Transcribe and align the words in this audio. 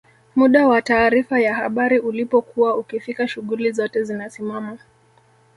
muda 0.35 0.67
wa 0.67 0.81
taarifa 0.81 1.39
ya 1.39 1.55
habari 1.55 1.99
ulipokuwa 1.99 2.77
ukifika 2.77 3.27
shughuli 3.27 3.71
zote 3.71 4.03
zinasimama 4.03 4.77